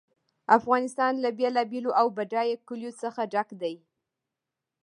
افغانستان 0.57 1.13
له 1.23 1.29
بېلابېلو 1.39 1.91
او 1.99 2.07
بډایه 2.17 2.57
کلیو 2.67 2.93
څخه 3.01 3.21
ډک 3.33 3.49
دی. 3.61 3.75